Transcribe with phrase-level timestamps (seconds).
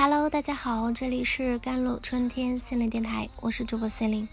[0.00, 4.28] Hello，大家好，这里是甘露春天心灵电台，我是主播 c e l i n e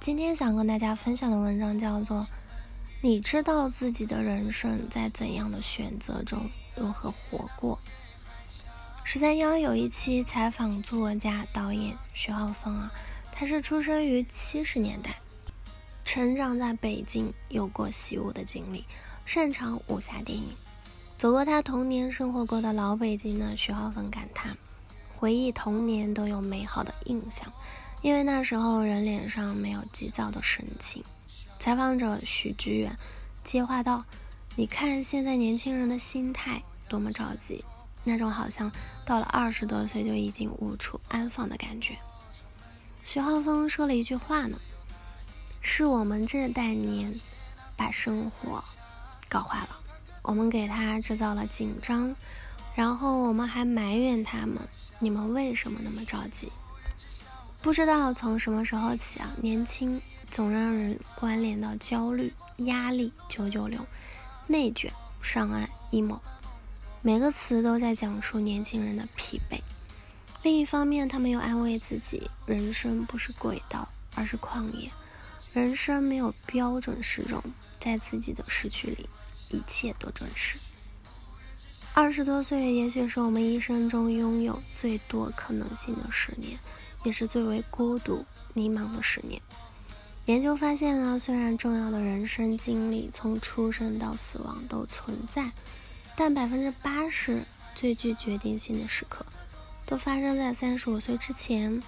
[0.00, 2.20] 今天想跟大家分享的文章叫做
[3.02, 6.40] 《你知道自己的人生在怎样的选择中
[6.74, 7.78] 如何活过》。
[9.04, 12.90] 十三幺有一期采访作家、导演徐浩峰啊，
[13.30, 15.16] 他是出生于七十年代，
[16.02, 18.86] 成长在北京，有过习武的经历，
[19.26, 20.48] 擅长武侠电影。
[21.18, 24.56] 走过他童年生活过的老北京呢，徐浩峰感叹。
[25.18, 27.52] 回忆童年都有美好的印象，
[28.02, 31.02] 因为那时候人脸上没有急躁的神情。
[31.58, 32.96] 采访者许知远
[33.42, 34.04] 接话道
[34.54, 37.64] ：“你看现在年轻人的心态多么着急，
[38.04, 38.70] 那种好像
[39.04, 41.98] 到了二十多岁就已经无处安放的感觉。”
[43.02, 44.56] 徐浩峰说了一句话呢
[45.60, 47.20] ：“是我们这代人
[47.76, 48.62] 把生活
[49.28, 49.80] 搞坏了，
[50.22, 52.14] 我们给他制造了紧张。”
[52.78, 54.56] 然后我们还埋怨他们，
[55.00, 56.52] 你们为什么那么着急？
[57.60, 63.84] 不知道从什么时候起啊，年轻总让人关联到焦虑、压力、九九六、
[64.46, 66.20] 内卷、上岸、emo，
[67.02, 69.60] 每个词都在讲述年轻人的疲惫。
[70.44, 74.92] 另一方面，他们又安慰自己，人生不是轨道，而是旷野，
[75.52, 77.42] 人生没有标准时钟，
[77.80, 79.10] 在自己的时区里，
[79.50, 80.58] 一切都准时。
[82.00, 86.56] 二十多岁，也许是我们一生中拥有最多可能性的十年，
[87.02, 89.42] 也是最为孤独、迷茫的十年。
[90.26, 95.50] 研究发现呢，虽然重要的人生经历从出生到死亡都存在，
[96.14, 97.42] 但百分之八十
[97.74, 99.26] 最具决定性的时刻，
[99.84, 101.82] 都发生在三十五岁之前。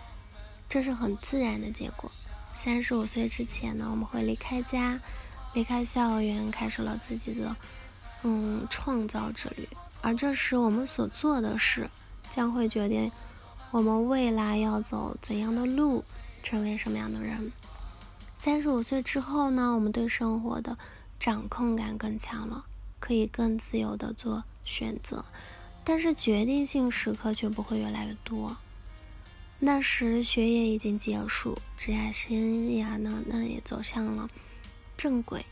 [0.68, 2.10] 这是很自然的结果。
[2.52, 4.98] 三十五岁之前呢，我们会离开家，
[5.54, 7.54] 离开校园，开始了自己的
[8.24, 9.68] 嗯创造之旅。
[10.02, 11.90] 而这时，我们所做的事
[12.30, 13.12] 将会决定
[13.70, 16.02] 我们未来要走怎样的路，
[16.42, 17.52] 成为什么样的人。
[18.38, 19.74] 三十五岁之后呢？
[19.74, 20.78] 我们对生活的
[21.18, 22.64] 掌控感更强了，
[22.98, 25.24] 可以更自由的做选择，
[25.84, 28.56] 但是决定性时刻却不会越来越多。
[29.58, 34.30] 那时，学业已经结束，职业生涯呢，那也走向了
[34.96, 35.44] 正轨。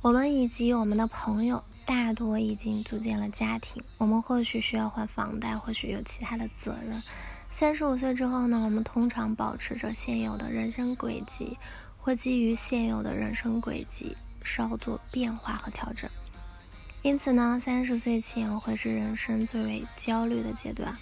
[0.00, 1.64] 我们以及我们的朋友。
[1.86, 7.02] 大多已经组建了家庭，我们或许需要还房贷，或许有其他的责任。
[7.50, 8.62] 三十五岁之后呢？
[8.64, 11.56] 我们通常保持着现有的人生轨迹，
[11.98, 16.10] 或基于现有的人生轨迹稍作变化和调整。
[17.02, 20.96] 因此呢，三十岁前会是人生最为焦虑的阶段。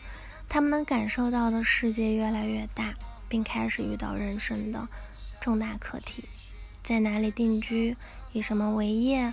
[0.49, 2.95] 他们能感受到的世界越来越大，
[3.29, 4.87] 并开始遇到人生的
[5.41, 6.25] 重大课题：
[6.83, 7.97] 在哪里定居？
[8.33, 9.33] 以什么为业？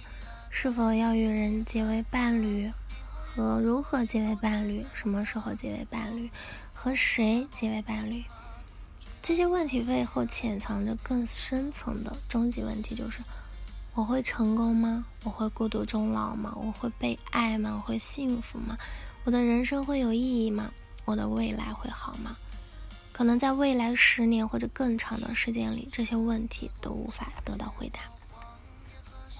[0.50, 2.72] 是否要与人结为伴侣，
[3.12, 6.30] 和如何结为伴侣，什么时候结为伴侣，
[6.74, 8.24] 和谁结为伴侣？
[9.22, 13.22] 这些问题背后潜藏着更深层的终极问题，就是
[13.94, 15.06] 我会成功吗？
[15.24, 16.54] 我会孤独终老吗？
[16.58, 17.76] 我会被爱吗？
[17.76, 18.76] 我会幸福吗？
[19.24, 20.72] 我的人生会有意义吗？
[21.06, 22.36] 我的未来会好吗？
[23.14, 28.00] 可能在未来十年或者更长的时间里，这些问题都无法得到回答。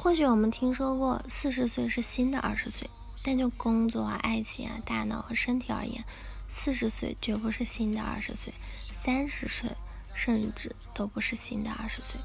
[0.02, 2.90] 或许我们听说过四十岁是新的二十岁，
[3.22, 6.02] 但就工作啊、爱情啊、大脑和身体而言，
[6.48, 8.54] 四十岁绝不是新的二十岁，
[8.94, 9.70] 三十岁
[10.14, 12.18] 甚至都不是新的二十岁。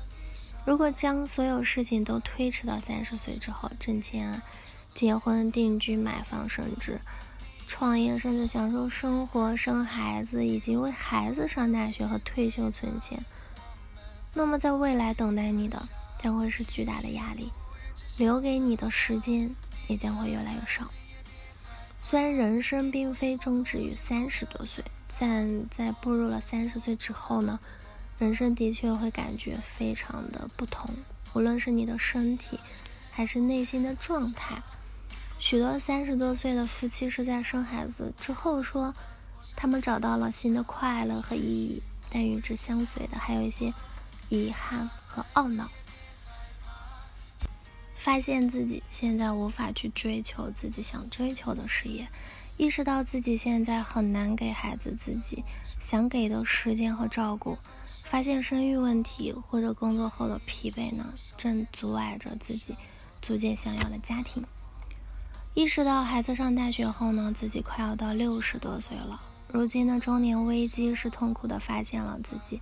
[0.64, 4.40] 如果将所有事情都推迟到三十岁之后，挣钱啊、
[4.94, 7.00] 结婚、定居、买房，甚至
[7.66, 13.24] 创业，甚至享受生活、生孩子，以及为孩子上大学和退休存钱，
[14.32, 15.88] 那么在未来等待你的
[16.20, 17.50] 将会是巨大的压力。
[18.16, 19.54] 留给你的时间
[19.88, 20.90] 也将会越来越少。
[22.00, 24.84] 虽然人生并非终止于三十多岁，
[25.18, 27.58] 但在步入了三十岁之后呢，
[28.18, 30.90] 人生的确会感觉非常的不同。
[31.34, 32.60] 无论是你的身体，
[33.10, 34.62] 还是内心的状态。
[35.38, 38.94] 许多三十多岁的夫妻是在生孩子之后说，
[39.56, 43.74] 他们找到了新的快乐和意义，但与之相随的还有一些
[44.28, 45.68] 遗憾和懊恼。
[48.04, 52.06] 发现自己现在无法去追求自己想追求的事业，
[52.58, 55.42] 意识到自己现在很难给孩子自己
[55.80, 57.56] 想给的时间和照顾，
[58.04, 62.76] 发现生育问题或者工作后的疲惫呢，正阻碍着自己
[63.22, 64.44] 组建想要的家庭。
[65.54, 72.60] 意识到孩子上大学后呢，自己快要到六十多岁了，如今的中年危机是痛苦的，发现了自己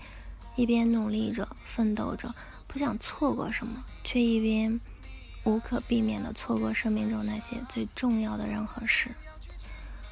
[0.54, 2.32] 一边努力着奋斗着，
[2.68, 4.80] 不想错过什么，却一边。
[5.44, 9.10] 无可避免地错过生命中那些最重要的人和事。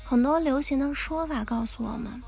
[0.05, 2.23] 很多流行的说法告诉我们，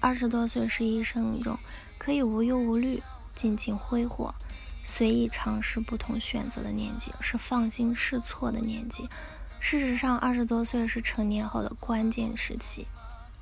[0.00, 1.56] 二十多岁是一生中
[1.98, 3.00] 可以无忧无虑、
[3.34, 4.34] 尽情挥霍、
[4.82, 9.08] 随意尝试不同选择的年纪，是放心试错的年纪。
[9.60, 12.86] 事实上，二十多岁是成年后的关键时期，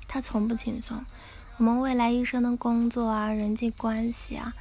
[0.07, 1.03] 它从不轻松。
[1.57, 4.53] 我们未来一生的工作啊、人际关系啊、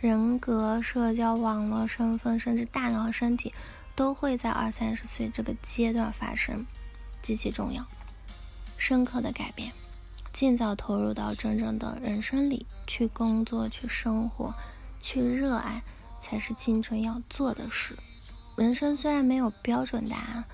[0.00, 3.52] 人格、社交网络、身份，甚至大脑和身体，
[3.96, 6.64] 都会在二三十岁这个阶段发生，
[7.22, 7.84] 极其重要。
[8.76, 9.72] 深刻的改变，
[10.32, 14.54] 尽早投入到真正的人生里去工作、去生活、
[15.00, 15.82] 去热爱，
[16.20, 17.96] 才是青春要做的事。
[18.54, 20.44] 人生虽然没有标准答案，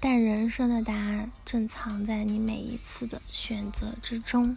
[0.00, 4.56] 但人生的答案正藏在你每一次的选择之中。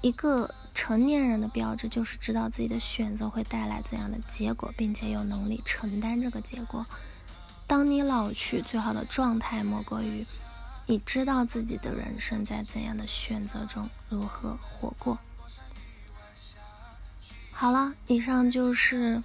[0.00, 0.52] 一个
[0.84, 6.84] 成年人的标志就是知道自己的选择会带来怎样的结果，并且有能力承担这个结果。
[7.68, 10.26] 当你老去，最好的状态莫过于。
[10.86, 15.16] 你知道自己的人生在怎样的选择中如何活过？
[17.52, 19.22] 好了，以上就是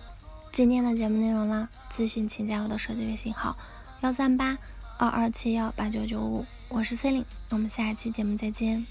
[0.52, 1.70] 今天的节目内容了。
[1.92, 3.58] 咨询请加我的手机微信号：
[4.02, 4.60] 幺三八
[5.00, 8.86] 二二七幺八九九五，我是 C 琳，我们下一期节目再见。